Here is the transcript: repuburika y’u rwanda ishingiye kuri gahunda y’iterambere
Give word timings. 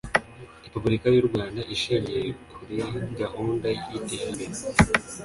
repuburika 0.63 1.07
y’u 1.15 1.27
rwanda 1.29 1.61
ishingiye 1.75 2.21
kuri 2.53 2.75
gahunda 3.21 3.67
y’iterambere 3.89 4.57